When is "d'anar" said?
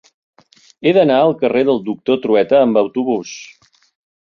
0.97-1.17